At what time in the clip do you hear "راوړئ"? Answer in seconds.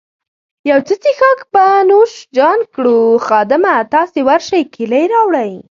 5.13-5.51